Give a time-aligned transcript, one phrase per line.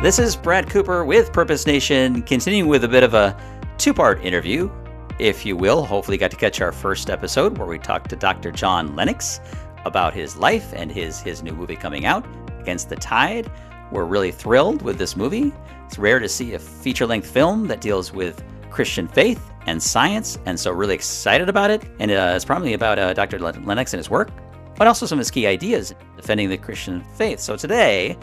[0.00, 3.36] This is Brad Cooper with Purpose Nation, continuing with a bit of a
[3.78, 4.70] two part interview,
[5.18, 5.84] if you will.
[5.84, 8.52] Hopefully, you got to catch our first episode where we talked to Dr.
[8.52, 9.40] John Lennox
[9.84, 12.24] about his life and his, his new movie coming out,
[12.60, 13.50] Against the Tide.
[13.90, 15.52] We're really thrilled with this movie.
[15.86, 20.38] It's rare to see a feature length film that deals with Christian faith and science,
[20.46, 21.82] and so really excited about it.
[21.98, 23.40] And uh, it's probably about uh, Dr.
[23.40, 24.30] Lennox and his work,
[24.76, 27.40] but also some of his key ideas defending the Christian faith.
[27.40, 28.16] So today,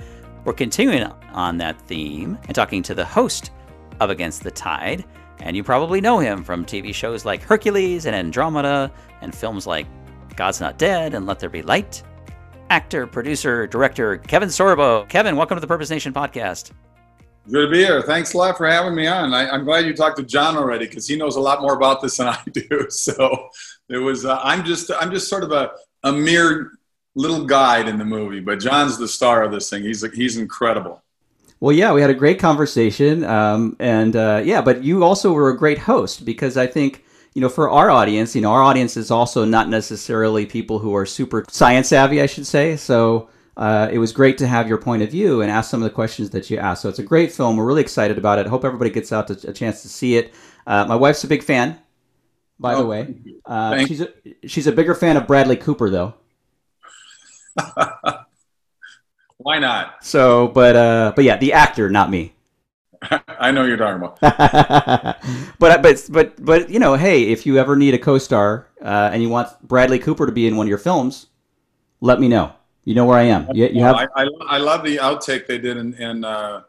[0.45, 3.49] we're continuing on that theme and talking to the host
[3.99, 5.03] of Against the Tide.
[5.39, 9.87] And you probably know him from TV shows like Hercules and Andromeda and films like
[10.35, 12.03] God's Not Dead and Let There Be Light.
[12.69, 15.09] Actor, producer, director Kevin Sorbo.
[15.09, 16.71] Kevin, welcome to the Purpose Nation podcast.
[17.51, 18.01] Good to be here.
[18.03, 19.33] Thanks a lot for having me on.
[19.33, 22.01] I, am glad you talked to John already because he knows a lot more about
[22.01, 22.87] this than I do.
[22.89, 23.49] So
[23.89, 24.25] it was.
[24.25, 24.91] Uh, I'm just.
[24.99, 25.71] I'm just sort of a,
[26.03, 26.71] a mere
[27.15, 29.83] little guide in the movie, but John's the star of this thing.
[29.83, 31.01] He's he's incredible.
[31.59, 35.49] Well, yeah, we had a great conversation, um, and uh, yeah, but you also were
[35.49, 37.03] a great host because I think
[37.33, 40.95] you know for our audience, you know, our audience is also not necessarily people who
[40.95, 42.75] are super science savvy, I should say.
[42.75, 45.89] So uh, it was great to have your point of view and ask some of
[45.89, 46.81] the questions that you asked.
[46.81, 47.55] So it's a great film.
[47.55, 48.47] We're really excited about it.
[48.47, 50.33] Hope everybody gets out to, a chance to see it.
[50.67, 51.79] Uh, my wife's a big fan,
[52.59, 53.15] by oh, the way.
[53.45, 54.09] Uh, she's a,
[54.45, 56.15] she's a bigger fan of Bradley Cooper, though.
[59.37, 60.03] Why not?
[60.03, 62.33] So, but uh, but yeah, the actor, not me.
[63.27, 64.19] I know you're talking about.
[65.59, 69.21] but but but but you know, hey, if you ever need a co-star uh, and
[69.21, 71.27] you want Bradley Cooper to be in one of your films,
[72.01, 72.53] let me know.
[72.83, 73.47] You know where I am.
[73.53, 73.95] You, you have.
[73.95, 76.61] I, I, I, love the outtake they did in, in uh,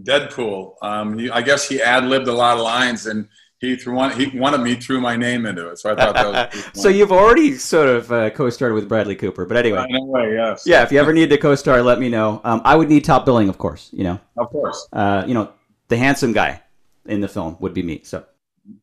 [0.00, 0.74] Deadpool.
[0.80, 3.28] Um, I guess he ad libbed a lot of lines, and
[3.58, 6.54] he threw one, he wanted me threw my name into it, so I thought that
[6.54, 6.64] was.
[6.82, 9.86] so you've already sort of uh, co-starred with Bradley Cooper, but anyway.
[9.88, 10.64] No way, yes.
[10.66, 12.40] Yeah, if you ever need to co-star, let me know.
[12.44, 13.88] Um, I would need top billing, of course.
[13.92, 14.20] You know.
[14.36, 14.86] Of course.
[14.92, 15.52] Uh, you know,
[15.88, 16.62] the handsome guy
[17.06, 18.02] in the film would be me.
[18.04, 18.24] So.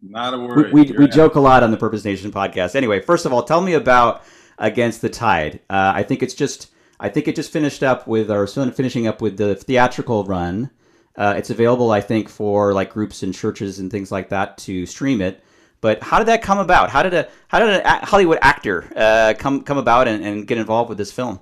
[0.02, 0.72] Not a worry.
[0.72, 2.76] We we, we joke a lot on the Purpose Nation podcast.
[2.76, 4.24] Anyway, first of all, tell me about
[4.58, 5.60] Against the Tide.
[5.70, 6.70] Uh, I think it's just.
[7.00, 10.70] I think it just finished up with, or finishing up with the theatrical run.
[11.16, 14.86] Uh, it's available, I think, for like groups and churches and things like that to
[14.86, 15.44] stream it.
[15.80, 16.90] But how did that come about?
[16.90, 20.58] How did a how did a Hollywood actor uh, come come about and, and, get
[20.58, 21.40] involved with this film?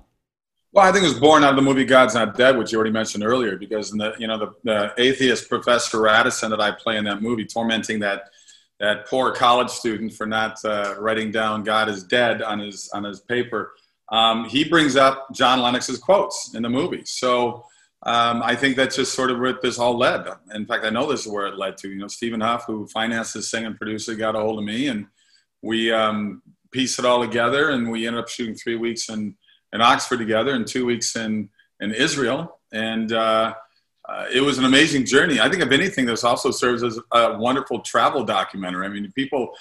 [0.72, 2.78] Well, I think it was born out of the movie God's Not Dead, which you
[2.78, 6.98] already mentioned earlier, because the you know the, the atheist Professor Radisson that I play
[6.98, 8.31] in that movie, tormenting that
[8.80, 13.04] that poor college student for not uh, writing down God is dead on his on
[13.04, 13.74] his paper.
[14.10, 17.04] Um, he brings up John Lennox's quotes in the movie.
[17.06, 17.64] So
[18.03, 20.25] um, I think that's just sort of where this all led.
[20.56, 21.89] In fact, I know this is where it led to.
[21.89, 24.88] You know, Stephen Huff, who financed this thing and producer, got a hold of me,
[24.88, 25.06] and
[25.62, 26.41] we um,
[26.72, 29.35] pieced it all together, and we ended up shooting three weeks in,
[29.72, 32.59] in Oxford together and two weeks in, in Israel.
[32.72, 33.53] And uh,
[34.09, 35.39] uh, it was an amazing journey.
[35.39, 38.88] I think, if anything, this also serves as a wonderful travel documentary.
[38.88, 39.51] I mean, people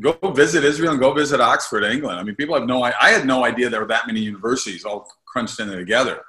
[0.00, 2.18] go visit Israel and go visit Oxford, England.
[2.18, 5.08] I mean, people have no I had no idea there were that many universities all
[5.26, 6.22] crunched in together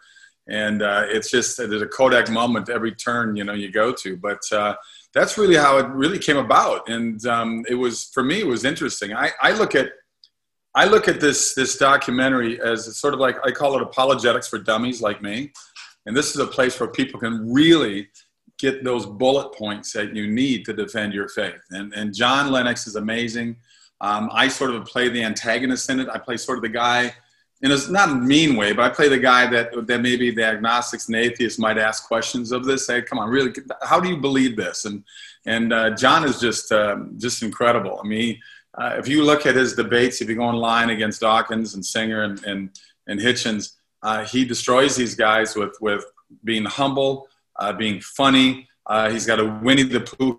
[0.47, 4.17] and uh, it's just there's a Kodak moment every turn you know you go to.
[4.17, 4.75] But uh,
[5.13, 8.65] that's really how it really came about, and um, it was for me it was
[8.65, 9.13] interesting.
[9.13, 9.89] I, I look at
[10.75, 14.59] I look at this this documentary as sort of like I call it apologetics for
[14.59, 15.51] dummies like me,
[16.05, 18.09] and this is a place where people can really
[18.57, 21.61] get those bullet points that you need to defend your faith.
[21.71, 23.57] And and John Lennox is amazing.
[24.01, 26.09] Um, I sort of play the antagonist in it.
[26.09, 27.15] I play sort of the guy
[27.65, 30.45] in a not a mean way, but I play the guy that that maybe the
[30.45, 32.85] agnostics and atheists might ask questions of this.
[32.85, 34.85] Say, come on, really, how do you believe this?
[34.85, 35.03] And
[35.47, 37.99] and uh, John is just um, just incredible.
[38.03, 38.39] I mean,
[38.75, 42.21] uh, if you look at his debates, if you go online against Dawkins and Singer
[42.23, 42.69] and and,
[43.07, 46.05] and Hitchens, uh, he destroys these guys with with
[46.43, 47.27] being humble,
[47.59, 48.67] uh, being funny.
[48.85, 50.37] Uh, he's got a Winnie the Pooh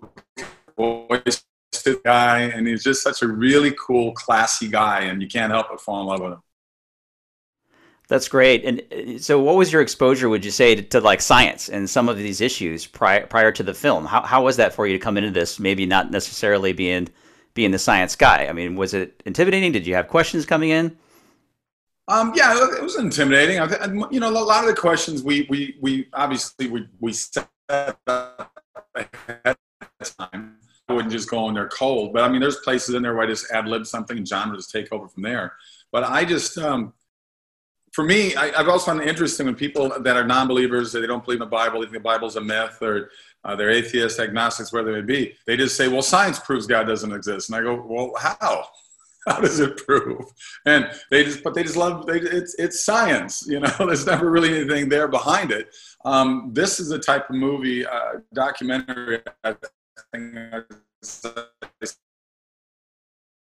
[0.77, 1.43] voice
[2.05, 5.81] guy, and he's just such a really cool, classy guy, and you can't help but
[5.81, 6.41] fall in love with him.
[8.07, 8.63] That's great.
[8.63, 11.89] And uh, so, what was your exposure, would you say, to, to, like science and
[11.89, 14.05] some of these issues prior prior to the film?
[14.05, 15.59] How how was that for you to come into this?
[15.59, 17.09] Maybe not necessarily being
[17.53, 18.47] being the science guy.
[18.47, 19.71] I mean, was it intimidating?
[19.71, 20.97] Did you have questions coming in?
[22.07, 23.55] Um, yeah, it was intimidating.
[24.11, 28.53] you know, a lot of the questions we we we obviously we we set up
[28.95, 29.57] ahead
[29.99, 30.55] of time.
[30.87, 33.25] I wouldn't just go in there cold, but I mean, there's places in there where
[33.25, 35.53] I just ad lib something and would just take over from there.
[35.91, 36.93] But I just um,
[37.97, 41.25] for me, I, have also found it interesting when people that are non-believers, they don't
[41.25, 43.09] believe in the Bible, they think the Bible's a myth, or
[43.43, 45.35] uh, they're atheists, agnostics, whatever they may be.
[45.47, 48.67] They just say, "Well, science proves God doesn't exist," and I go, "Well, how?"
[49.27, 50.25] How does it prove?
[50.65, 52.05] And they just, but they just love.
[52.05, 53.73] They, it's it's science, you know.
[53.79, 55.75] There's never really anything there behind it.
[56.05, 59.21] Um, this is the type of movie, uh, documentary.
[59.43, 59.55] I
[60.13, 60.65] think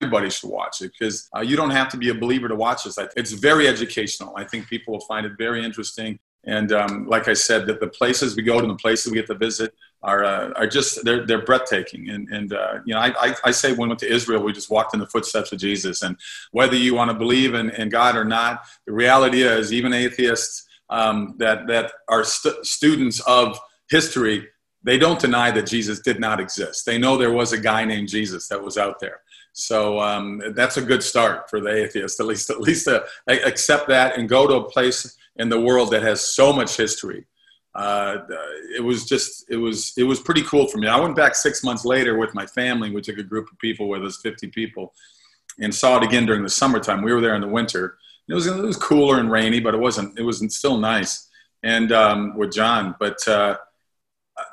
[0.03, 2.83] everybody should watch it because uh, you don't have to be a believer to watch
[2.83, 2.97] this.
[3.15, 4.35] It's very educational.
[4.35, 6.19] I think people will find it very interesting.
[6.45, 9.17] And um, like I said, that the places we go to, and the places we
[9.17, 12.09] get to visit are uh, are just they're they're breathtaking.
[12.09, 14.51] And and uh, you know, I, I, I say when we went to Israel, we
[14.51, 16.01] just walked in the footsteps of Jesus.
[16.01, 16.17] And
[16.51, 20.67] whether you want to believe in, in God or not, the reality is even atheists
[20.89, 23.57] um, that that are st- students of
[23.89, 24.49] history,
[24.83, 26.85] they don't deny that Jesus did not exist.
[26.85, 29.21] They know there was a guy named Jesus that was out there.
[29.53, 33.87] So um, that's a good start for the atheist, at least at least to accept
[33.87, 37.25] that and go to a place in the world that has so much history.
[37.75, 38.17] Uh,
[38.75, 40.87] it was just it was it was pretty cool for me.
[40.87, 42.89] I went back six months later with my family.
[42.89, 44.93] We took a group of people with us, 50 people,
[45.59, 47.03] and saw it again during the summertime.
[47.03, 47.97] We were there in the winter.
[48.27, 51.29] It was it was cooler and rainy, but it wasn't it wasn't still nice.
[51.61, 53.57] And um, with John, but uh,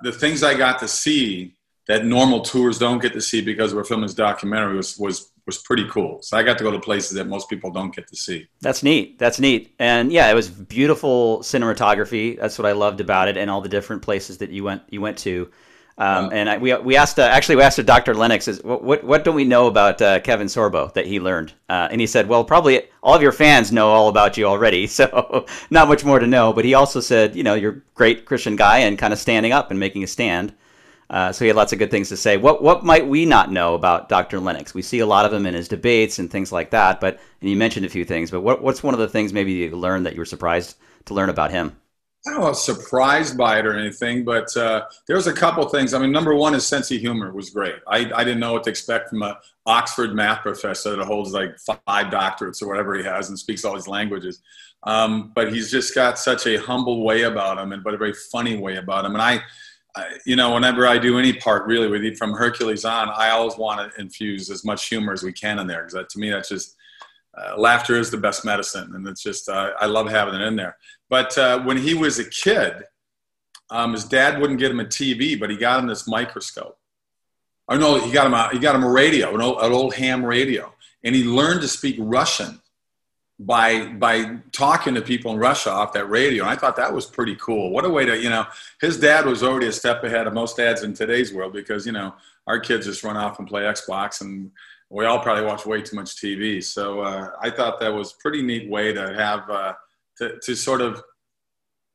[0.02, 1.56] the things I got to see
[1.86, 5.58] that normal tours don't get to see because we're filming this documentary was was was
[5.58, 6.20] pretty cool.
[6.22, 8.46] So I got to go to places that most people don't get to see.
[8.60, 9.18] That's neat.
[9.18, 9.74] That's neat.
[9.78, 12.38] And yeah, it was beautiful cinematography.
[12.38, 15.00] That's what I loved about it, and all the different places that you went you
[15.00, 15.50] went to.
[16.00, 18.14] Um, and I, we we asked uh, actually we asked Dr.
[18.14, 21.52] Lennox is what what, what don't we know about uh, Kevin Sorbo that he learned?
[21.68, 24.86] Uh, and he said, well, probably all of your fans know all about you already,
[24.98, 26.54] so not much more to know.
[26.54, 29.52] But he also said, you know, you're a great Christian guy and kind of standing
[29.52, 30.54] up and making a stand.
[31.10, 32.36] Uh, so he had lots of good things to say.
[32.36, 34.38] What what might we not know about Dr.
[34.38, 34.72] Lennox?
[34.72, 37.00] We see a lot of him in his debates and things like that.
[37.00, 38.30] But and you mentioned a few things.
[38.30, 40.76] But what, what's one of the things maybe you learned that you were surprised
[41.06, 41.76] to learn about him?
[42.26, 45.94] I don't know, surprised by it or anything, but uh, there was a couple things.
[45.94, 47.76] I mean, number one, his sense of humor was great.
[47.88, 51.58] I, I didn't know what to expect from a Oxford math professor that holds like
[51.58, 54.42] five doctorates or whatever he has and speaks all these languages.
[54.82, 58.14] Um, but he's just got such a humble way about him, and but a very
[58.30, 59.14] funny way about him.
[59.14, 59.42] And I,
[60.24, 63.92] you know, whenever I do any part really with from Hercules on, I always want
[63.92, 66.76] to infuse as much humor as we can in there because to me that's just
[67.36, 70.56] uh, laughter is the best medicine, and it's just uh, I love having it in
[70.56, 70.76] there.
[71.08, 72.84] But uh, when he was a kid,
[73.70, 76.76] um, his dad wouldn't get him a TV, but he got him this microscope.
[77.68, 79.94] Oh no, he got him a he got him a radio, an old, an old
[79.94, 80.72] ham radio,
[81.04, 82.59] and he learned to speak Russian
[83.40, 86.44] by by talking to people in Russia off that radio.
[86.44, 87.70] And I thought that was pretty cool.
[87.70, 88.44] What a way to, you know,
[88.80, 91.92] his dad was already a step ahead of most dads in today's world because, you
[91.92, 92.14] know,
[92.46, 94.50] our kids just run off and play Xbox and
[94.90, 96.62] we all probably watch way too much TV.
[96.62, 99.72] So uh, I thought that was a pretty neat way to have uh,
[100.18, 101.02] to, to sort of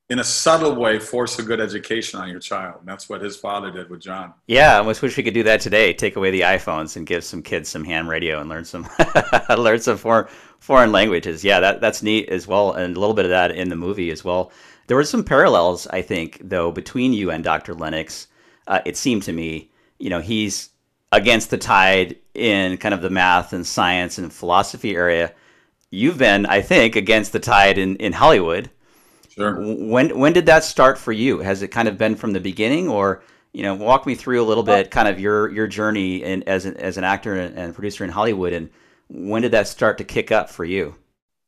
[0.09, 2.75] in a subtle way force a good education on your child.
[2.80, 4.33] And that's what his father did with John.
[4.47, 5.94] Yeah, I wish we could do that today.
[5.94, 8.88] Take away the iPhones and give some kids some ham radio and learn some
[9.57, 10.27] learn some foreign
[10.66, 11.44] foreign languages.
[11.44, 14.12] Yeah, that that's neat as well, and a little bit of that in the movie
[14.12, 14.52] as well.
[14.88, 17.74] There were some parallels, I think, though, between you and Dr.
[17.74, 18.28] Lennox.
[18.68, 20.70] Uh, it seemed to me, you know, he's
[21.12, 25.34] against the tide in kind of the math and science and philosophy area.
[25.92, 28.70] You've been, I think, against the tide in, in Hollywood
[29.36, 29.56] Sure.
[29.60, 31.40] When when did that start for you?
[31.40, 33.22] Has it kind of been from the beginning, or
[33.52, 36.66] you know, walk me through a little bit, kind of your your journey in, as
[36.66, 38.70] an, as an actor and producer in Hollywood, and
[39.07, 40.96] when did that start to kick up for you?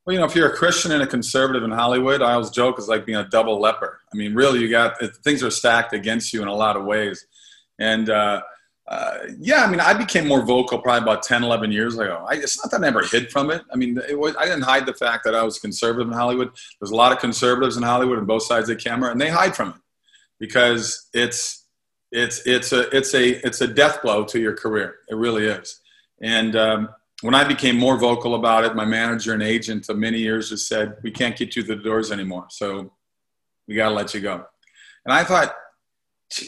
[0.06, 2.78] Well, you know, if you're a Christian and a conservative in Hollywood, I always joke
[2.78, 4.00] it's like being a double leper.
[4.14, 7.28] I mean, really, you got things are stacked against you in a lot of ways,
[7.78, 8.42] and uh,
[8.88, 12.26] uh, yeah, I mean, I became more vocal probably about 10, 11 years ago.
[12.28, 13.62] I, it's not that I never hid from it.
[13.72, 16.52] I mean, it was, I didn't hide the fact that I was conservative in Hollywood.
[16.80, 19.30] There's a lot of conservatives in Hollywood on both sides of the camera, and they
[19.30, 19.76] hide from it
[20.40, 21.66] because it's
[22.14, 24.96] it's it's a it's a it's a death blow to your career.
[25.10, 25.82] It really is.
[26.22, 26.90] And um,
[27.22, 30.68] when I became more vocal about it, my manager and agent of many years just
[30.68, 32.94] said, "We can't get you through the doors anymore, so
[33.68, 34.46] we got to let you go."
[35.06, 35.56] And I thought,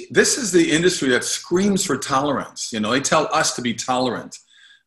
[0.10, 2.74] this is the industry that screams for tolerance.
[2.74, 4.38] You know, they tell us to be tolerant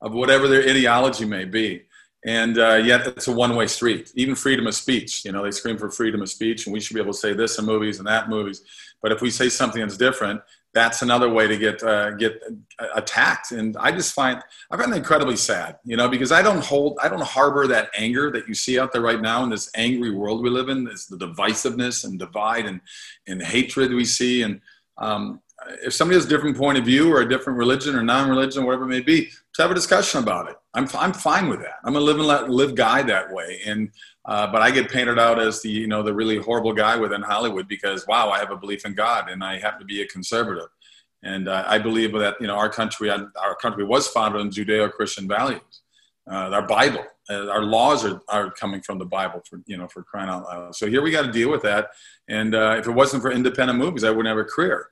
[0.01, 1.83] of whatever their ideology may be.
[2.25, 4.13] And uh, yet it's a one way street.
[4.15, 6.95] Even freedom of speech, you know, they scream for freedom of speech, and we should
[6.95, 8.63] be able to say this in movies and that in movies.
[9.01, 10.41] But if we say something that's different,
[10.75, 12.41] that's another way to get uh, get
[12.95, 13.53] attacked.
[13.53, 16.99] And I just find I find that incredibly sad, you know, because I don't hold,
[17.03, 20.11] I don't harbor that anger that you see out there right now in this angry
[20.11, 20.87] world we live in.
[20.87, 22.81] It's the divisiveness and divide and
[23.27, 24.43] and hatred we see.
[24.43, 24.61] And
[24.99, 25.41] um,
[25.83, 28.85] if somebody has a different point of view or a different religion or non-religion, whatever
[28.85, 30.57] it may be, to have a discussion about it.
[30.75, 31.77] I'm, I'm fine with that.
[31.85, 33.61] I'm a live and let live guy that way.
[33.67, 33.91] And,
[34.25, 37.23] uh, but I get painted out as the, you know, the really horrible guy within
[37.23, 40.07] Hollywood because, wow, I have a belief in God and I happen to be a
[40.07, 40.69] conservative.
[41.25, 45.29] And uh, I believe that, you know, our country, our country was founded on Judeo-Christian
[45.29, 45.81] values.
[46.31, 47.05] uh, our Bible.
[47.31, 50.45] Uh, our laws are, are coming from the Bible for you know for crying out
[50.45, 50.75] loud.
[50.75, 51.91] So here we got to deal with that.
[52.29, 54.89] And uh, if it wasn't for independent movies, I wouldn't have a career.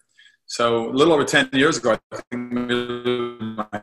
[0.47, 3.83] So a little over ten years ago, I think my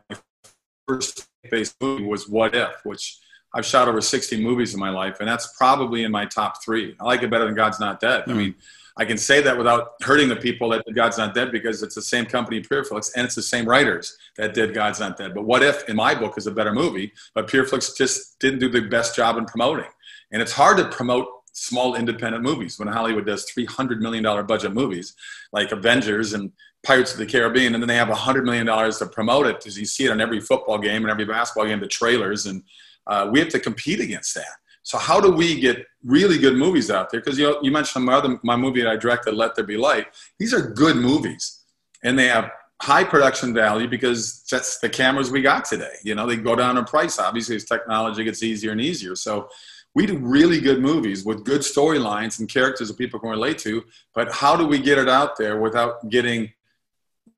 [0.88, 3.18] first based movie was What If, which
[3.58, 6.96] I've shot over 60 movies in my life, and that's probably in my top three.
[7.00, 8.24] I like it better than God's Not Dead.
[8.26, 8.28] Mm.
[8.28, 8.38] I hmm.
[8.38, 8.56] mean,
[8.98, 11.96] I can say that without hurting the people that did God's Not Dead because it's
[11.96, 15.34] the same company, Pureflix, and it's the same writers that did God's Not Dead.
[15.34, 18.70] But What If, in my book, is a better movie, but Pureflix just didn't do
[18.70, 19.90] the best job in promoting.
[20.32, 25.16] And it's hard to promote small independent movies when Hollywood does $300 million budget movies
[25.52, 26.52] like Avengers and
[26.84, 29.86] Pirates of the Caribbean, and then they have $100 million to promote it because you
[29.86, 32.62] see it on every football game and every basketball game, the trailers, and
[33.08, 34.58] uh, we have to compete against that.
[34.84, 37.20] So how do we get really good movies out there?
[37.20, 39.76] Because you, know, you mentioned my other my movie that I directed, Let There Be
[39.76, 40.08] Light.
[40.40, 41.62] These are good movies,
[42.04, 45.96] and they have high production value because that's the cameras we got today.
[46.04, 49.16] You know, they go down in price obviously as technology gets easier and easier.
[49.16, 49.50] So
[49.96, 53.84] we do really good movies with good storylines and characters that people can relate to.
[54.14, 56.54] But how do we get it out there without getting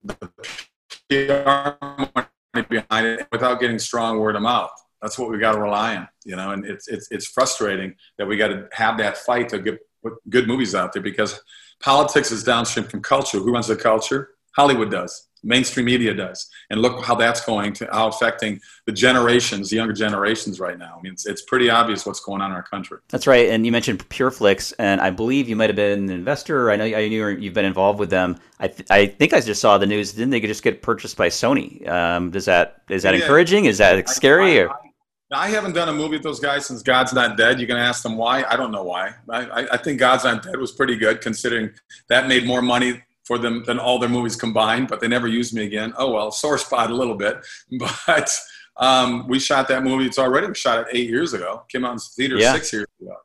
[0.03, 0.15] the
[1.09, 4.71] PR behind it, without getting strong word of mouth?
[5.01, 6.51] That's what we got to rely on, you know.
[6.51, 9.79] And it's it's it's frustrating that we got to have that fight to get
[10.29, 11.41] good movies out there because
[11.81, 13.39] politics is downstream from culture.
[13.39, 14.31] Who runs the culture?
[14.55, 15.27] Hollywood does.
[15.41, 16.49] Mainstream media does.
[16.69, 20.97] And look how that's going to how affecting the generations, the younger generations right now.
[20.97, 22.97] I mean, it's, it's pretty obvious what's going on in our country.
[23.07, 23.49] That's right.
[23.49, 26.71] And you mentioned PureFlix, and I believe you might have been an investor.
[26.71, 28.37] I know I knew you've been involved with them.
[28.59, 30.11] I, th- I think I just saw the news.
[30.11, 31.87] Didn't they just get purchased by Sony?
[31.87, 33.21] Um, does that is that yeah.
[33.21, 33.63] encouraging?
[33.63, 34.63] Is that scary?
[34.63, 34.75] I, I,
[35.31, 37.59] now, I haven't done a movie with those guys since God's Not Dead.
[37.59, 38.43] You can ask them why.
[38.45, 39.13] I don't know why.
[39.29, 41.71] I, I think God's Not Dead was pretty good considering
[42.07, 45.53] that made more money for them than all their movies combined, but they never used
[45.53, 45.93] me again.
[45.97, 47.37] Oh, well, sore spot a little bit.
[48.07, 48.35] But
[48.77, 50.05] um, we shot that movie.
[50.05, 51.63] It's already we shot it eight years ago.
[51.69, 52.53] Came out in theaters yeah.
[52.53, 53.15] six years ago.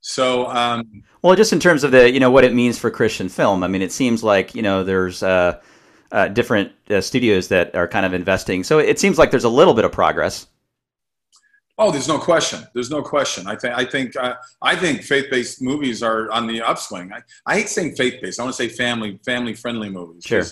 [0.00, 3.28] So, um, well, just in terms of the, you know, what it means for Christian
[3.28, 3.64] film.
[3.64, 5.60] I mean, it seems like, you know, there's uh,
[6.12, 8.64] uh, different uh, studios that are kind of investing.
[8.64, 10.46] So it seems like there's a little bit of progress.
[11.80, 12.66] Oh, there's no question.
[12.74, 13.46] There's no question.
[13.46, 17.12] I think I think uh, I think faith-based movies are on the upswing.
[17.12, 18.40] I, I hate saying faith-based.
[18.40, 20.24] I want to say family family-friendly movies.
[20.24, 20.42] Sure.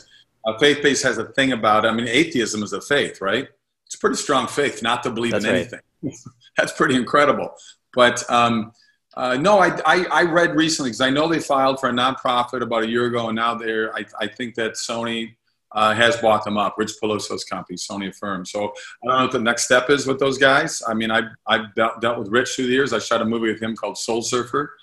[0.46, 1.84] Uh, faith-based has a thing about.
[1.84, 1.88] It.
[1.88, 3.48] I mean, atheism is a faith, right?
[3.86, 5.80] It's a pretty strong faith not to believe That's in anything.
[6.56, 7.50] That's pretty incredible.
[7.92, 8.72] But um,
[9.16, 12.62] uh, no, I, I, I read recently because I know they filed for a nonprofit
[12.62, 13.92] about a year ago, and now they're.
[13.96, 15.34] I, I think that Sony
[15.76, 16.74] uh, has bought them up.
[16.78, 18.46] Rich Peluso's company, Sony Affirm.
[18.46, 20.82] So I don't know what the next step is with those guys.
[20.88, 22.94] I mean, I've, I've dealt, dealt with Rich through the years.
[22.94, 24.74] I shot a movie with him called Soul Surfer,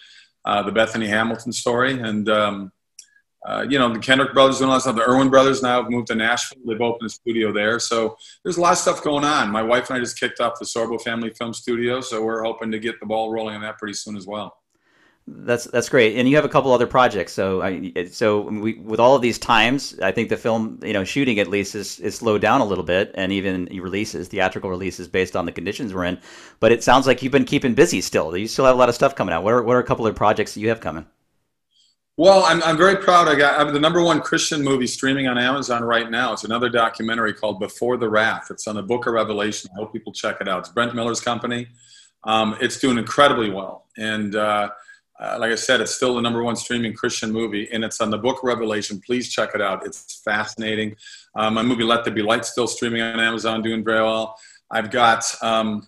[0.45, 1.99] uh, the Bethany Hamilton story.
[1.99, 2.71] And, um,
[3.45, 4.95] uh, you know, the Kendrick brothers and all that stuff.
[4.95, 6.61] The Erwin brothers now have moved to Nashville.
[6.65, 7.79] They've opened a studio there.
[7.79, 9.49] So there's a lot of stuff going on.
[9.49, 11.99] My wife and I just kicked off the Sorbo Family Film Studio.
[12.01, 14.55] So we're hoping to get the ball rolling on that pretty soon as well.
[15.25, 17.31] That's that's great, and you have a couple other projects.
[17.31, 21.05] So, I, so we, with all of these times, I think the film, you know,
[21.05, 25.07] shooting at least is, is slowed down a little bit, and even releases, theatrical releases,
[25.07, 26.19] based on the conditions we're in.
[26.59, 28.35] But it sounds like you've been keeping busy still.
[28.35, 29.43] You still have a lot of stuff coming out.
[29.45, 31.05] What are what are a couple of projects that you have coming?
[32.17, 33.29] Well, I'm, I'm very proud.
[33.29, 36.33] I got I'm the number one Christian movie streaming on Amazon right now.
[36.33, 38.47] It's another documentary called Before the Wrath.
[38.51, 39.69] It's on the Book of Revelation.
[39.73, 40.59] I hope people check it out.
[40.59, 41.67] It's Brent Miller's company.
[42.25, 44.69] Um, it's doing incredibly well, and uh,
[45.19, 48.09] uh, like I said, it's still the number one streaming Christian movie, and it's on
[48.09, 49.01] the Book Revelation.
[49.05, 50.95] Please check it out; it's fascinating.
[51.35, 54.35] Um, my movie Let There Be Light still streaming on Amazon, doing very well.
[54.71, 55.87] I've got um,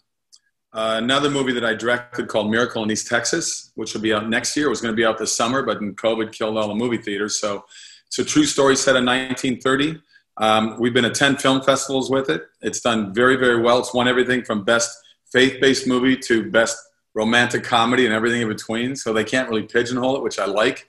[0.73, 4.29] uh, another movie that I directed called Miracle in East Texas, which will be out
[4.29, 4.67] next year.
[4.67, 7.39] It was going to be out this summer, but COVID killed all the movie theaters.
[7.39, 7.65] So
[8.07, 10.01] it's a true story set in 1930.
[10.37, 12.43] Um, we've been at 10 film festivals with it.
[12.61, 13.79] It's done very, very well.
[13.79, 14.95] It's won everything from best
[15.31, 16.77] faith-based movie to best
[17.15, 18.95] romantic comedy and everything in between.
[18.95, 20.87] So they can't really pigeonhole it, which I like.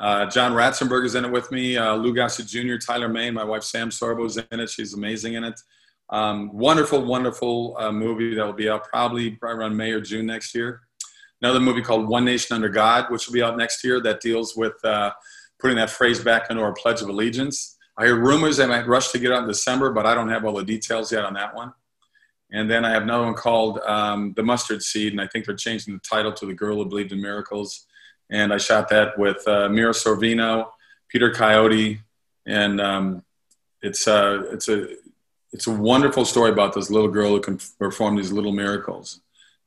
[0.00, 1.76] Uh, John Ratzenberger is in it with me.
[1.76, 4.70] Uh, Lou Gossett Jr., Tyler Mane, my wife Sam Sorbo is in it.
[4.70, 5.60] She's amazing in it.
[6.10, 10.24] Um, wonderful, wonderful uh, movie that will be out probably, probably around May or June
[10.26, 10.82] next year.
[11.42, 14.56] Another movie called One Nation Under God, which will be out next year, that deals
[14.56, 15.12] with uh,
[15.60, 17.76] putting that phrase back into our Pledge of Allegiance.
[17.96, 20.44] I hear rumors they might rush to get out in December, but I don't have
[20.44, 21.72] all the details yet on that one.
[22.50, 25.54] And then I have another one called um, The Mustard Seed, and I think they're
[25.54, 27.86] changing the title to The Girl Who Believed in Miracles.
[28.30, 30.68] And I shot that with uh, Mira Sorvino,
[31.08, 32.00] Peter Coyote,
[32.46, 33.22] and um,
[33.82, 34.88] it's, uh, it's, a,
[35.52, 39.20] it's a wonderful story about this little girl who can perform these little miracles.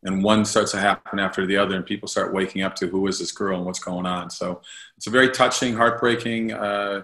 [0.03, 3.05] And one starts to happen after the other, and people start waking up to who
[3.05, 4.31] is this girl and what's going on.
[4.31, 4.61] So
[4.97, 7.03] it's a very touching, heartbreaking, uh,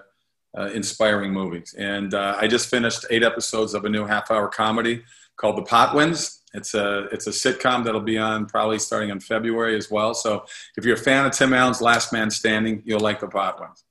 [0.57, 1.63] uh inspiring movie.
[1.77, 5.03] And uh, I just finished eight episodes of a new half hour comedy
[5.37, 6.39] called The Potwins.
[6.53, 10.13] It's a it's a sitcom that'll be on probably starting in February as well.
[10.13, 13.83] So if you're a fan of Tim Allen's Last Man Standing, you'll like the Potwins.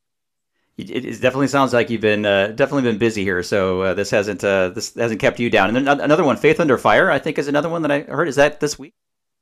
[0.77, 3.43] It, it definitely sounds like you've been uh, definitely been busy here.
[3.43, 5.75] So uh, this hasn't uh, this hasn't kept you down.
[5.75, 8.29] And then another one, Faith Under Fire, I think is another one that I heard.
[8.29, 8.95] Is that this week?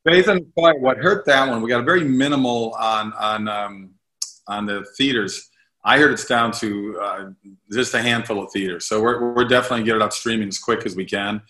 [0.05, 0.79] Faith Under Fire.
[0.79, 1.61] What hurt that one?
[1.61, 3.89] We got a very minimal on on um,
[4.47, 5.49] on the theaters.
[5.83, 7.29] I heard it's down to uh,
[7.71, 8.85] just a handful of theaters.
[8.85, 11.41] So we're we're definitely get it up streaming as quick as we can.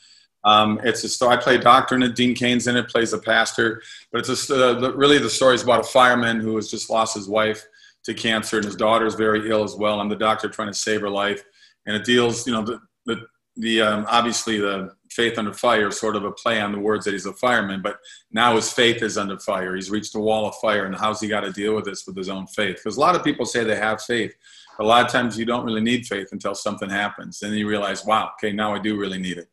[0.46, 1.36] Um, it's a story.
[1.36, 2.16] I play a doctor in it.
[2.16, 2.88] Dean Cain's in it.
[2.88, 3.82] Plays a pastor.
[4.12, 7.16] But it's a, uh, really the story is about a fireman who has just lost
[7.16, 7.66] his wife
[8.04, 10.00] to cancer, and his daughter is very ill as well.
[10.00, 11.44] I'm the doctor trying to save her life,
[11.88, 13.26] and it deals, you know, the the,
[13.58, 17.14] the um, obviously the faith under fire, sort of a play on the words that
[17.14, 17.98] he's a fireman, but
[18.32, 19.74] now his faith is under fire.
[19.76, 22.18] He's reached a wall of fire, and how's he got to deal with this with
[22.18, 22.76] his own faith?
[22.76, 24.36] Because a lot of people say they have faith.
[24.78, 27.42] But a lot of times you don't really need faith until something happens.
[27.42, 29.48] and Then you realize, wow, okay, now I do really need it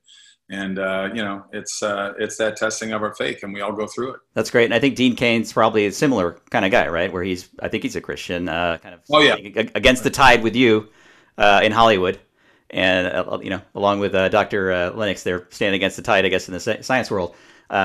[0.50, 3.72] and uh, you know it's uh, it's that testing of our faith and we all
[3.72, 4.20] go through it.
[4.34, 4.66] That's great.
[4.66, 7.12] And i think dean cain's probably a similar kind of guy right?
[7.12, 9.34] Where he's i think he's a christian uh, kind of oh yeah.
[9.74, 10.88] against the tide with you
[11.38, 12.18] uh, in hollywood.
[12.70, 16.28] And uh, you know along with uh, dr lennox they're standing against the tide i
[16.28, 17.34] guess in the science world.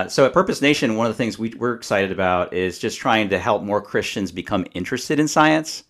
[0.09, 3.29] So at purpose nation one of the things we, we're excited about is just trying
[3.29, 5.83] to help more christians become interested in science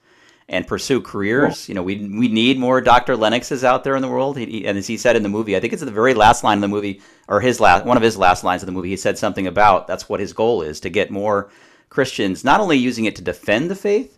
[0.49, 1.65] and pursue careers.
[1.65, 1.71] Cool.
[1.71, 3.15] You know, we we need more Dr.
[3.15, 4.37] Lennoxes out there in the world.
[4.37, 6.57] He, and as he said in the movie, I think it's the very last line
[6.57, 8.89] of the movie, or his last one of his last lines of the movie.
[8.89, 11.49] He said something about that's what his goal is to get more
[11.89, 14.17] Christians not only using it to defend the faith,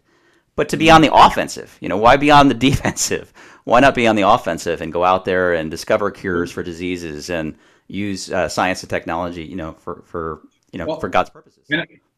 [0.56, 1.78] but to be on the offensive.
[1.80, 3.34] You know, why be on the defensive?
[3.64, 7.30] Why not be on the offensive and go out there and discover cures for diseases
[7.30, 7.56] and
[7.88, 11.64] use uh, science and technology, you know, for for you know well, for God's purposes?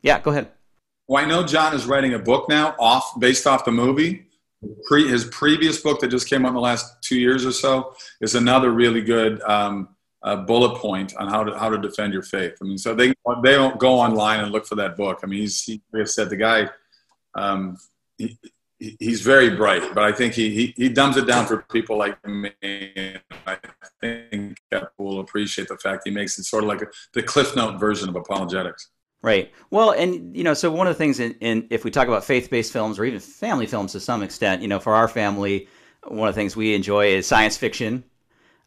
[0.01, 0.51] Yeah, go ahead.
[1.11, 4.27] Well, I know John is writing a book now, off based off the movie.
[4.85, 7.93] Pre, his previous book that just came out in the last two years or so
[8.21, 9.89] is another really good um,
[10.23, 12.53] uh, bullet point on how to how to defend your faith.
[12.61, 13.09] I mean, so they
[13.43, 15.19] they don't go online and look for that book.
[15.21, 16.69] I mean, he's he, like I said, the guy.
[17.35, 17.75] Um,
[18.17, 18.39] he,
[18.79, 22.53] he's very bright, but I think he, he, he it down for people like me.
[23.45, 23.57] I
[23.99, 27.53] think people will appreciate the fact he makes it sort of like a, the Cliff
[27.53, 28.91] Note version of apologetics.
[29.23, 29.51] Right.
[29.69, 32.23] Well, and you know, so one of the things in, in if we talk about
[32.23, 35.67] faith-based films or even family films to some extent, you know, for our family,
[36.07, 38.03] one of the things we enjoy is science fiction,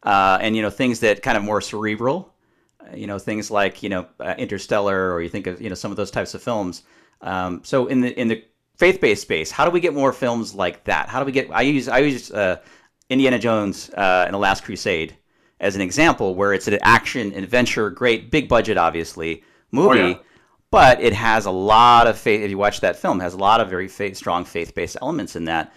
[0.03, 2.33] uh, and you know, things that kind of more cerebral,
[2.79, 5.75] uh, you know, things like you know, uh, Interstellar, or you think of you know
[5.75, 6.83] some of those types of films.
[7.19, 8.41] Um, so in the in the
[8.77, 11.09] faith-based space, how do we get more films like that?
[11.09, 11.51] How do we get?
[11.51, 12.61] I use I use uh,
[13.09, 15.17] Indiana Jones uh, and the Last Crusade
[15.59, 19.99] as an example, where it's an action adventure, great big budget, obviously movie.
[19.99, 20.17] Oh, yeah
[20.75, 22.41] but it has a lot of faith.
[22.41, 25.45] If you watch that film, has a lot of very faith, strong faith-based elements in
[25.45, 25.73] that.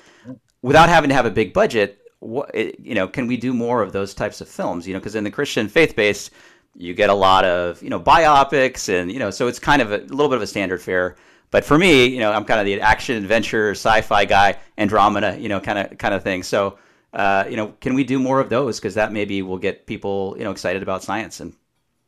[0.61, 3.92] Without having to have a big budget, what, you know, can we do more of
[3.92, 4.88] those types of films?
[4.88, 6.32] You know, because in the Christian faith-based,
[6.74, 9.92] you get a lot of you know biopics, and you know, so it's kind of
[9.92, 11.14] a, a little bit of a standard fare.
[11.52, 15.48] But for me, you know, I'm kind of the action adventure sci-fi guy, Andromeda, you
[15.48, 16.42] know, kind of kind of thing.
[16.42, 16.76] So,
[17.12, 18.80] uh, you know, can we do more of those?
[18.80, 21.54] Because that maybe will get people, you know, excited about science and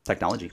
[0.04, 0.50] technology.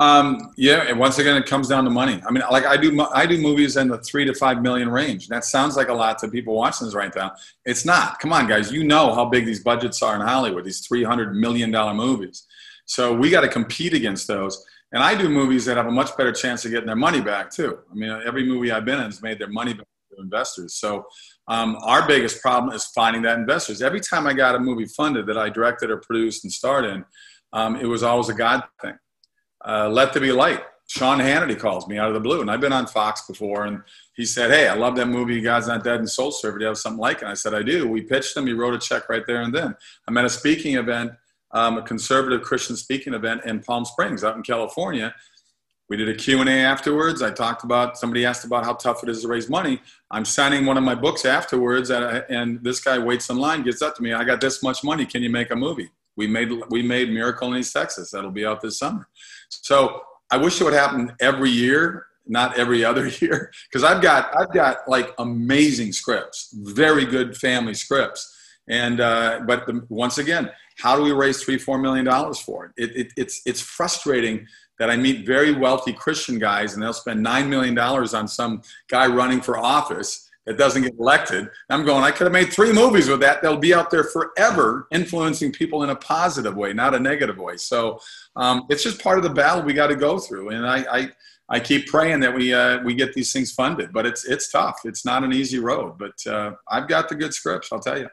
[0.00, 2.20] Um, yeah, and once again, it comes down to money.
[2.26, 5.28] I mean, like I do, I do movies in the three to five million range.
[5.28, 7.32] That sounds like a lot to people watching this right now.
[7.64, 8.18] It's not.
[8.18, 10.64] Come on, guys, you know how big these budgets are in Hollywood.
[10.64, 12.44] These three hundred million dollar movies.
[12.86, 14.64] So we got to compete against those.
[14.92, 17.50] And I do movies that have a much better chance of getting their money back
[17.50, 17.78] too.
[17.90, 20.74] I mean, every movie I've been in has made their money back to investors.
[20.74, 21.06] So
[21.48, 23.80] um, our biggest problem is finding that investors.
[23.80, 27.04] Every time I got a movie funded that I directed or produced and starred in,
[27.52, 28.94] um, it was always a God thing
[29.66, 30.62] uh, Let There Be Light.
[30.86, 33.82] Sean Hannity calls me out of the blue, and I've been on Fox before, and
[34.14, 36.58] he said, "Hey, I love that movie, God's Not Dead and Soul Surfer.
[36.58, 38.46] Do you have something like it?" I said, "I do." We pitched him.
[38.46, 39.74] He wrote a check right there and then.
[40.06, 41.12] I'm at a speaking event,
[41.52, 45.14] um, a conservative Christian speaking event in Palm Springs, out in California.
[45.88, 47.20] We did a Q&A afterwards.
[47.20, 49.80] I talked about, somebody asked about how tough it is to raise money.
[50.10, 53.82] I'm signing one of my books afterwards, and, and this guy waits in line, gets
[53.82, 55.90] up to me, I got this much money, can you make a movie?
[56.16, 58.12] We made, we made Miracle in East Texas.
[58.12, 59.08] That'll be out this summer.
[59.48, 64.36] So I wish it would happen every year, not every other year, because I've got
[64.36, 68.30] I've got like amazing scripts, very good family scripts.
[68.68, 72.66] And uh, but the, once again, how do we raise three four million dollars for
[72.66, 72.72] it?
[72.76, 73.12] It, it?
[73.16, 74.46] It's it's frustrating
[74.78, 78.62] that I meet very wealthy Christian guys and they'll spend nine million dollars on some
[78.88, 81.48] guy running for office that doesn't get elected.
[81.70, 83.40] I'm going, I could have made three movies with that.
[83.40, 87.56] They'll be out there forever influencing people in a positive way, not a negative way.
[87.56, 87.98] So
[88.36, 90.50] um, it's just part of the battle we got to go through.
[90.50, 91.08] And I, I,
[91.48, 94.80] I keep praying that we, uh, we get these things funded, but it's, it's tough.
[94.84, 98.08] It's not an easy road, but uh, I've got the good scripts, I'll tell you.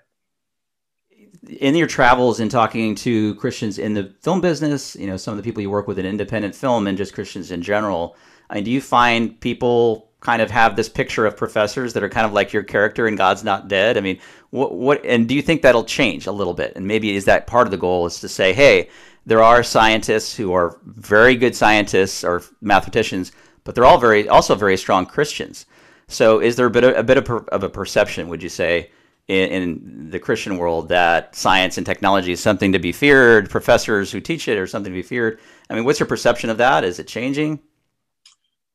[1.59, 5.37] in your travels and talking to Christians in the film business, you know, some of
[5.37, 8.15] the people you work with in independent film and just Christians in general,
[8.49, 12.09] I mean, do you find people kind of have this picture of professors that are
[12.09, 13.97] kind of like your character in God's Not Dead?
[13.97, 14.19] I mean,
[14.51, 16.73] what what and do you think that'll change a little bit?
[16.75, 18.89] And maybe is that part of the goal is to say, hey,
[19.25, 23.31] there are scientists who are very good scientists or mathematicians,
[23.63, 25.65] but they're all very also very strong Christians.
[26.07, 28.91] So is there a bit of, a bit of, of a perception, would you say,
[29.27, 33.49] in, in, the Christian world that science and technology is something to be feared?
[33.49, 35.39] Professors who teach it are something to be feared.
[35.69, 36.83] I mean, what's your perception of that?
[36.83, 37.59] Is it changing?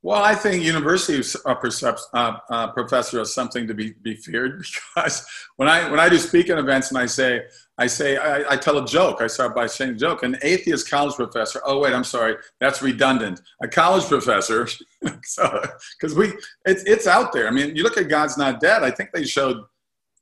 [0.07, 1.57] Well, I think university uh,
[2.15, 4.59] uh, uh, professor is something to be, be feared
[4.95, 7.43] because when I when I do speaking events and I say
[7.77, 9.21] I say I, I, tell a joke.
[9.21, 10.23] I start by saying a joke.
[10.23, 11.61] An atheist college professor.
[11.67, 13.41] Oh wait, I'm sorry, that's redundant.
[13.61, 14.69] A college professor,
[15.03, 16.35] because we
[16.67, 17.49] it's it's out there.
[17.49, 18.85] I mean, you look at God's Not Dead.
[18.85, 19.57] I think they showed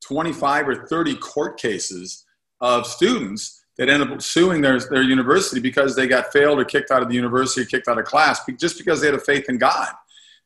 [0.03, 2.25] 25 or 30 court cases
[2.59, 6.91] of students that end up suing their, their university because they got failed or kicked
[6.91, 9.49] out of the university or kicked out of class just because they had a faith
[9.49, 9.89] in God.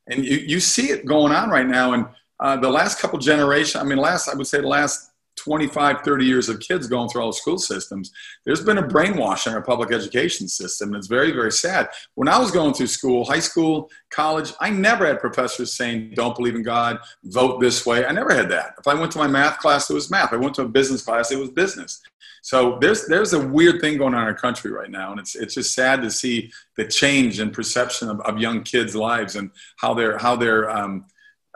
[0.08, 1.92] And you, you see it going on right now.
[1.92, 2.06] And
[2.40, 5.09] uh, the last couple generations, I mean, last, I would say the last
[5.40, 8.12] 25, 30 years of kids going through all the school systems,
[8.44, 10.90] there's been a brainwash in our public education system.
[10.90, 11.88] And it's very, very sad.
[12.14, 16.36] When I was going through school, high school, college, I never had professors saying, don't
[16.36, 18.04] believe in God, vote this way.
[18.04, 18.74] I never had that.
[18.78, 20.32] If I went to my math class, it was math.
[20.32, 22.00] I went to a business class, it was business.
[22.42, 25.34] So there's there's a weird thing going on in our country right now, and it's
[25.36, 29.50] it's just sad to see the change in perception of, of young kids' lives and
[29.76, 31.04] how they're how they're um,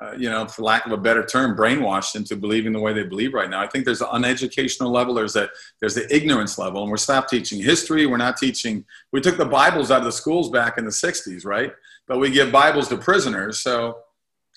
[0.03, 3.05] uh, you know, for lack of a better term, brainwashed into believing the way they
[3.05, 3.61] believe right now.
[3.61, 5.15] I think there's an uneducational level.
[5.15, 5.49] There's a
[5.81, 8.07] there's the ignorance level, and we're stopped teaching history.
[8.07, 8.85] We're not teaching.
[9.13, 11.73] We took the Bibles out of the schools back in the '60s, right?
[12.09, 13.61] But we give Bibles to prisoners.
[13.61, 13.99] So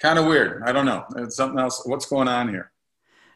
[0.01, 0.63] kind of weird.
[0.63, 1.05] I don't know.
[1.17, 1.83] It's something else.
[1.85, 2.71] What's going on here?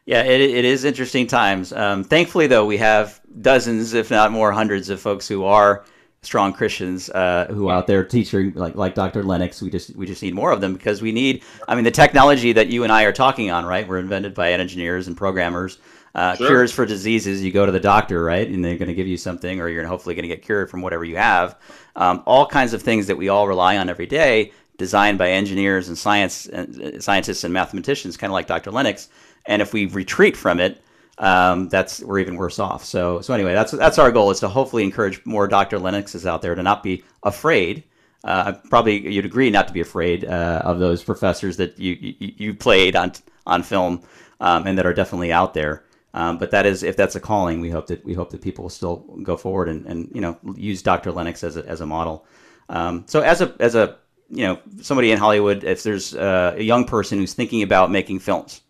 [0.04, 1.72] Yeah, it, it is interesting times.
[1.72, 5.84] Um, thankfully, though, we have dozens, if not more, hundreds of folks who are
[6.22, 9.22] strong Christians uh, who are out there teaching, like like Dr.
[9.22, 9.60] Lennox.
[9.60, 11.42] We just we just need more of them because we need.
[11.68, 13.86] I mean, the technology that you and I are talking on, right?
[13.86, 15.78] Were invented by engineers and programmers.
[16.14, 16.48] Uh, sure.
[16.48, 17.42] Cures for diseases.
[17.42, 19.86] You go to the doctor, right, and they're going to give you something, or you're
[19.86, 21.58] hopefully going to get cured from whatever you have.
[21.96, 25.88] Um, all kinds of things that we all rely on every day, designed by engineers
[25.88, 28.70] and science and uh, scientists and mathematicians, kind of like Dr.
[28.70, 29.08] Lennox
[29.46, 30.82] and if we retreat from it,
[31.18, 32.84] um, that's we're even worse off.
[32.84, 35.78] So so anyway, that's that's our goal is to hopefully encourage more Dr.
[35.78, 37.84] Lennoxes out there to not be afraid.
[38.24, 42.32] Uh, probably you'd agree not to be afraid uh, of those professors that you, you,
[42.36, 43.12] you played on
[43.46, 44.02] on film
[44.40, 45.84] um, and that are definitely out there.
[46.14, 48.64] Um, but that is if that's a calling, we hope that we hope that people
[48.64, 51.10] will still go forward and, and you know use Dr.
[51.10, 52.26] Lennox as a, as a model.
[52.68, 53.96] Um, so as a as a
[54.28, 58.18] you know somebody in Hollywood, if there's uh, a young person who's thinking about making
[58.18, 58.60] films,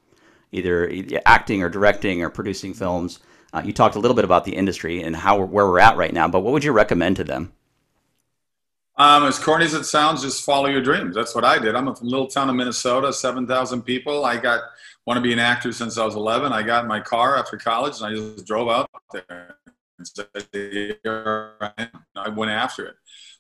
[0.53, 0.91] either
[1.27, 3.19] acting or directing or producing films.
[3.53, 6.13] Uh, you talked a little bit about the industry and how where we're at right
[6.13, 7.53] now, but what would you recommend to them?
[8.97, 11.15] Um, as corny as it sounds, just follow your dreams.
[11.15, 11.75] That's what I did.
[11.75, 14.25] I'm from a little town of Minnesota, 7,000 people.
[14.25, 14.63] I got
[15.07, 16.53] want to be an actor since I was 11.
[16.53, 19.57] I got in my car after college and I just drove out there.
[22.17, 22.97] I went after it.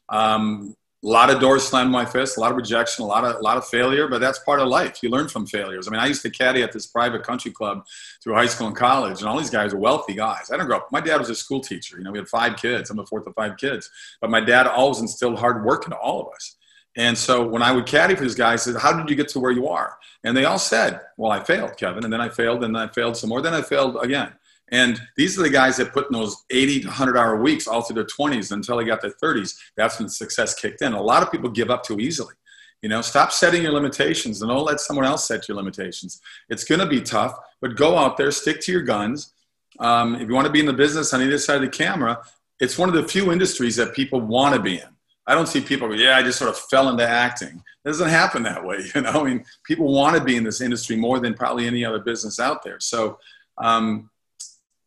[0.08, 3.36] Um, a lot of doors slammed my fist, a lot of rejection, a lot of
[3.36, 5.02] a lot of failure, but that's part of life.
[5.02, 5.88] You learn from failures.
[5.88, 7.84] I mean, I used to caddy at this private country club
[8.22, 10.50] through high school and college, and all these guys are wealthy guys.
[10.50, 10.92] I didn't grow up.
[10.92, 11.98] My dad was a school teacher.
[11.98, 12.88] You know, we had five kids.
[12.90, 16.20] I'm the fourth of five kids, but my dad always instilled hard work into all
[16.20, 16.56] of us.
[16.96, 19.28] And so when I would caddy for these guys, I said, "How did you get
[19.30, 22.28] to where you are?" And they all said, "Well, I failed, Kevin, and then I
[22.28, 24.32] failed, and then I failed some more, then I failed again."
[24.72, 27.82] And these are the guys that put in those 80 to 100 hour weeks all
[27.82, 29.54] through their 20s until they got their 30s.
[29.76, 30.94] That's when success kicked in.
[30.94, 32.34] A lot of people give up too easily.
[32.80, 36.20] You know, stop setting your limitations and don't let someone else set your limitations.
[36.48, 39.34] It's going to be tough, but go out there, stick to your guns.
[39.78, 42.20] Um, if you want to be in the business on either side of the camera,
[42.58, 44.88] it's one of the few industries that people want to be in.
[45.26, 47.62] I don't see people yeah, I just sort of fell into acting.
[47.84, 48.78] It doesn't happen that way.
[48.94, 51.84] You know, I mean, people want to be in this industry more than probably any
[51.84, 52.80] other business out there.
[52.80, 53.18] So,
[53.58, 54.10] um,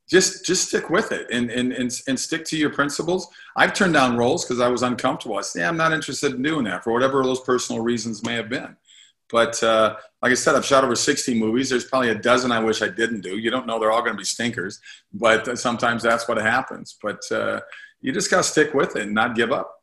[0.10, 3.28] just just stick with it and, and, and, and stick to your principles.
[3.56, 5.38] I've turned down roles because I was uncomfortable.
[5.38, 8.36] I said, yeah, I'm not interested in doing that for whatever those personal reasons may
[8.36, 8.76] have been.
[9.32, 11.70] But uh, like I said, I've shot over 60 movies.
[11.70, 13.38] There's probably a dozen I wish I didn't do.
[13.38, 14.80] You don't know they're all going to be stinkers,
[15.14, 16.96] but sometimes that's what happens.
[17.02, 17.62] But uh,
[18.02, 19.82] you just got to stick with it and not give up.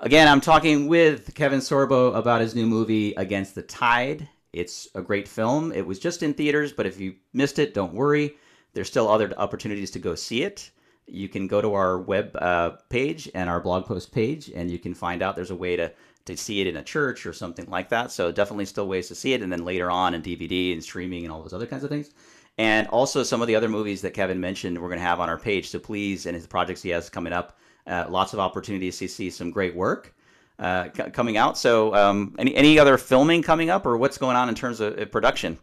[0.00, 4.28] Again, I'm talking with Kevin Sorbo about his new movie, Against the Tide.
[4.52, 5.72] It's a great film.
[5.72, 8.34] It was just in theaters, but if you missed it, don't worry.
[8.74, 10.70] There's still other opportunities to go see it.
[11.06, 14.78] You can go to our web uh, page and our blog post page, and you
[14.78, 15.92] can find out there's a way to
[16.26, 18.12] to see it in a church or something like that.
[18.12, 21.24] So definitely still ways to see it, and then later on in DVD and streaming
[21.24, 22.10] and all those other kinds of things.
[22.58, 25.28] and also some of the other movies that Kevin mentioned we're going to have on
[25.28, 25.68] our page.
[25.70, 29.30] So please, and his projects he has coming up, uh, lots of opportunities to see
[29.30, 30.14] some great work
[30.58, 31.56] uh, c- coming out.
[31.56, 35.10] So um, any any other filming coming up, or what's going on in terms of
[35.10, 35.58] production?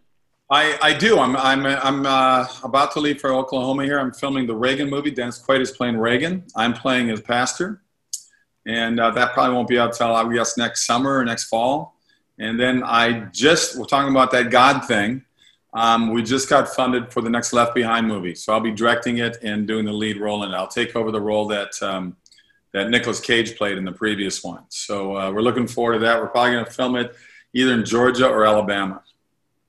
[0.50, 1.18] I, I do.
[1.20, 4.00] I'm I'm I'm uh, about to leave for Oklahoma here.
[4.00, 5.10] I'm filming the Reagan movie.
[5.10, 6.44] Dennis Quaid is playing Reagan.
[6.56, 7.82] I'm playing his pastor,
[8.68, 11.96] and uh, that probably won't be out till I guess next summer or next fall.
[12.38, 15.24] And then I just we're talking about that God thing.
[15.74, 19.18] Um, we just got funded for the next Left Behind movie, so I'll be directing
[19.18, 20.56] it and doing the lead role in it.
[20.56, 22.18] I'll take over the role that um,
[22.72, 24.64] that Nicolas Cage played in the previous one.
[24.70, 26.22] So uh, we're looking forward to that.
[26.22, 27.16] We're probably going to film it
[27.54, 29.02] either in Georgia or Alabama.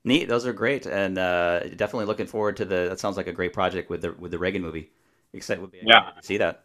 [0.07, 2.87] Neat, those are great, and uh, definitely looking forward to the.
[2.87, 4.89] That sounds like a great project with the with the Reagan movie.
[5.33, 6.11] Excited, would be yeah.
[6.11, 6.63] to see that.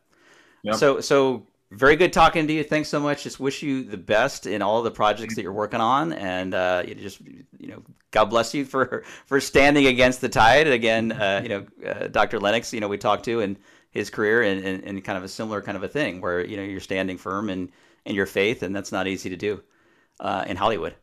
[0.63, 0.77] Yep.
[0.77, 2.63] So so very good talking to you.
[2.63, 3.25] Thanks so much.
[3.25, 6.85] Just wish you the best in all the projects that you're working on, and uh,
[6.87, 10.69] you just you know, God bless you for for standing against the tide.
[10.69, 12.39] Again, uh, you know, uh, Dr.
[12.39, 13.57] Lennox, you know, we talked to and
[13.91, 16.57] his career and, and, and, kind of a similar kind of a thing where you
[16.57, 17.73] know you're standing firm in
[18.05, 19.61] in your faith, and that's not easy to do
[20.21, 20.95] uh, in Hollywood.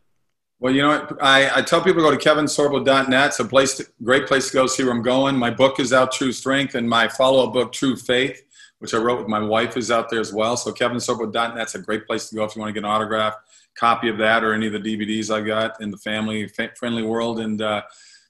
[0.60, 1.08] Well, you know?
[1.22, 3.28] I, I tell people to go to kevinsorbo.net.
[3.28, 5.38] It's a place, to, great place to go see where I'm going.
[5.38, 8.44] My book is out, True Strength, and my follow-up book, True Faith
[8.80, 10.58] which I wrote with my wife, is out there as well.
[10.58, 13.36] So kevinsorbo.net's a great place to go if you want to get an autograph
[13.76, 17.40] copy of that or any of the DVDs I got in the family friendly world.
[17.40, 17.84] And uh,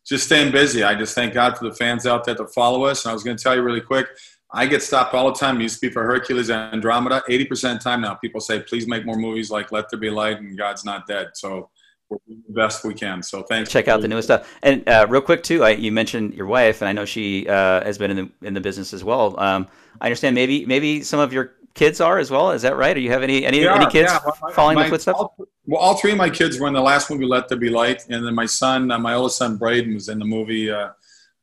[0.05, 0.83] just staying busy.
[0.83, 3.05] I just thank God for the fans out there that follow us.
[3.05, 4.07] And I was going to tell you really quick.
[4.51, 5.59] I get stopped all the time.
[5.59, 7.21] It used to be for Hercules and Andromeda.
[7.29, 10.09] 80% of the time now, people say, please make more movies like Let There Be
[10.09, 11.29] Light and God's Not Dead.
[11.35, 11.69] So
[12.09, 13.21] we're doing the best we can.
[13.23, 13.71] So thanks.
[13.71, 14.57] Check out the newest stuff.
[14.63, 17.83] And uh, real quick too, I, you mentioned your wife, and I know she uh,
[17.83, 19.39] has been in the in the business as well.
[19.39, 19.67] Um,
[20.01, 22.51] I understand maybe maybe some of your kids are as well.
[22.51, 22.95] Is that right?
[22.95, 24.19] Or you have any any, any kids yeah.
[24.25, 25.19] well, following my, the footsteps?
[25.19, 27.69] All, well, all three of my kids were in the last movie, Let There Be
[27.69, 30.71] Light, and then my son, uh, my oldest son, Braden, was in the movie.
[30.71, 30.89] Uh,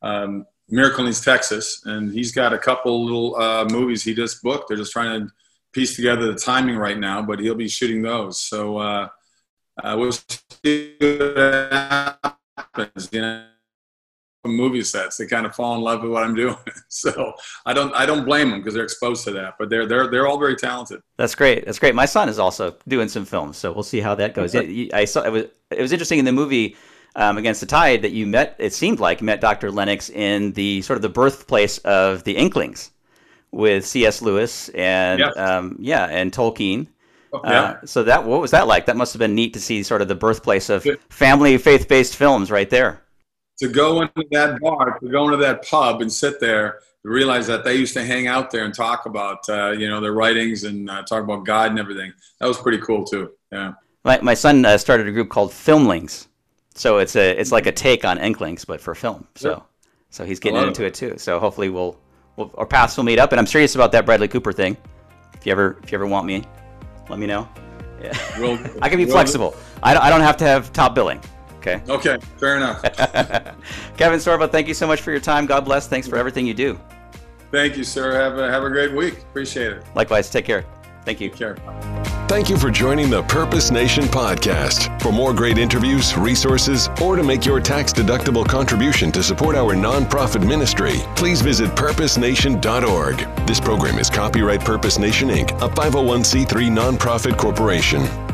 [0.01, 4.43] um, Miracle in East Texas, and he's got a couple little uh, movies he just
[4.43, 4.67] booked.
[4.67, 5.33] They're just trying to
[5.71, 8.37] piece together the timing right now, but he'll be shooting those.
[8.37, 8.77] So
[9.83, 13.09] uh, we'll see what happens.
[13.11, 13.45] You know,
[14.47, 16.55] movie sets, they kind of fall in love with what I'm doing.
[16.87, 17.33] so
[17.65, 19.55] I don't I don't blame them because they're exposed to that.
[19.59, 21.01] But they're they're they're all very talented.
[21.17, 21.65] That's great.
[21.65, 21.95] That's great.
[21.95, 24.55] My son is also doing some films, so we'll see how that goes.
[24.55, 24.89] Okay.
[24.93, 26.75] I saw it was it was interesting in the movie.
[27.15, 30.83] Um, against the tide that you met it seemed like met dr lennox in the
[30.83, 32.91] sort of the birthplace of the inklings
[33.49, 35.35] with cs lewis and yes.
[35.35, 36.85] um, yeah and tolkien
[37.33, 37.39] Yeah.
[37.61, 38.85] Uh, so that what was that like?
[38.85, 42.51] That must have been neat to see sort of the birthplace of family faith-based films
[42.51, 43.03] right there.
[43.59, 47.47] To go into that bar, to go into that pub and sit there, to realize
[47.47, 50.63] that they used to hang out there and talk about uh, you know their writings
[50.63, 52.13] and uh, talk about God and everything.
[52.39, 53.31] That was pretty cool too.
[53.51, 53.73] Yeah.
[54.03, 56.27] My my son uh, started a group called Filmlings,
[56.75, 59.27] so it's a it's like a take on Inklings but for film.
[59.35, 59.59] So yeah.
[60.11, 60.87] so he's getting into it.
[60.87, 61.17] it too.
[61.17, 61.99] So hopefully we'll,
[62.35, 63.31] we'll our paths will meet up.
[63.31, 64.77] And I'm serious about that Bradley Cooper thing.
[65.33, 66.45] If you ever if you ever want me
[67.09, 67.47] let me know.
[68.01, 68.17] Yeah.
[68.39, 69.55] We'll, I can be we'll, flexible.
[69.83, 71.21] I don't, I don't have to have top billing.
[71.57, 71.81] Okay.
[71.89, 72.17] Okay.
[72.37, 72.81] Fair enough.
[73.97, 75.45] Kevin Sorbo, thank you so much for your time.
[75.45, 75.87] God bless.
[75.87, 76.79] Thanks for everything you do.
[77.51, 78.13] Thank you, sir.
[78.13, 79.19] Have a, have a great week.
[79.19, 79.83] Appreciate it.
[79.95, 80.29] Likewise.
[80.29, 80.65] Take care.
[81.07, 81.29] Thank you.
[81.29, 81.55] Take care.
[82.27, 85.01] Thank you for joining the Purpose Nation podcast.
[85.01, 89.73] For more great interviews, resources, or to make your tax deductible contribution to support our
[89.73, 93.47] nonprofit ministry, please visit purposenation.org.
[93.47, 98.26] This program is copyright Purpose Nation Inc., a 501c3 nonprofit corporation.